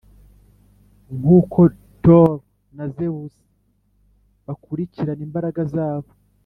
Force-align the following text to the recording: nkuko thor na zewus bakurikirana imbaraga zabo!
nkuko 1.17 1.59
thor 2.01 2.31
na 2.75 2.85
zewus 2.95 3.35
bakurikirana 4.45 5.21
imbaraga 5.27 5.61
zabo! 5.75 6.09